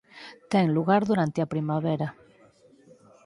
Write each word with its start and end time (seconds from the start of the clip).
Ten 0.51 0.65
lugar 0.77 1.01
durante 1.11 1.39
a 1.41 1.49
primavera. 1.53 2.07